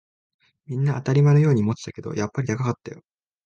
[0.65, 3.03] みんな当たり前のように持ってたけど、やっぱり高かったよ